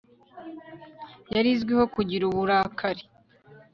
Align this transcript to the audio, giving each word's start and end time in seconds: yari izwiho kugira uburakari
yari 1.33 1.49
izwiho 1.55 1.83
kugira 1.95 2.23
uburakari 2.31 3.03